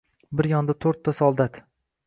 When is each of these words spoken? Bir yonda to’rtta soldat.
Bir 0.39 0.49
yonda 0.53 0.77
to’rtta 0.87 1.15
soldat. 1.21 1.63